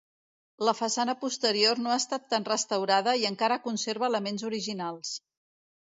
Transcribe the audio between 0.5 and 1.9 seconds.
La façana posterior